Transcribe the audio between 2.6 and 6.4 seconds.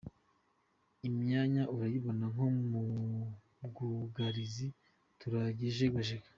mu bwugarizi turajegajega.